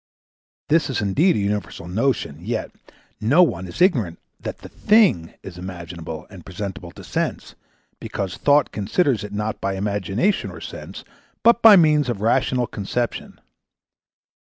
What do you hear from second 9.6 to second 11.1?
by Imagination or Sense,